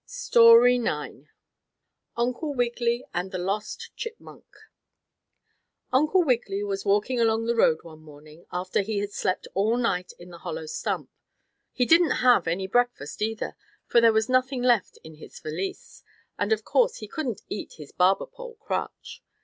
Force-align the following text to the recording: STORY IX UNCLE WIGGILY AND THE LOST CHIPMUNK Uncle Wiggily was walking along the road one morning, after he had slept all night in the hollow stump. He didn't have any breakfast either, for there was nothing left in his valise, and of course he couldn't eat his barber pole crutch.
STORY 0.07 0.77
IX 0.77 1.27
UNCLE 2.17 2.55
WIGGILY 2.55 3.05
AND 3.13 3.29
THE 3.29 3.37
LOST 3.37 3.91
CHIPMUNK 3.95 4.45
Uncle 5.93 6.23
Wiggily 6.23 6.63
was 6.63 6.83
walking 6.83 7.19
along 7.19 7.45
the 7.45 7.53
road 7.55 7.83
one 7.83 8.01
morning, 8.01 8.47
after 8.51 8.81
he 8.81 8.97
had 8.97 9.11
slept 9.11 9.47
all 9.53 9.77
night 9.77 10.11
in 10.17 10.29
the 10.31 10.39
hollow 10.39 10.65
stump. 10.65 11.11
He 11.71 11.85
didn't 11.85 12.17
have 12.25 12.47
any 12.47 12.65
breakfast 12.65 13.21
either, 13.21 13.55
for 13.85 14.01
there 14.01 14.11
was 14.11 14.27
nothing 14.27 14.63
left 14.63 14.97
in 15.03 15.17
his 15.17 15.39
valise, 15.39 16.01
and 16.35 16.51
of 16.51 16.63
course 16.65 16.95
he 16.95 17.07
couldn't 17.07 17.43
eat 17.47 17.73
his 17.73 17.91
barber 17.91 18.25
pole 18.25 18.55
crutch. 18.55 19.21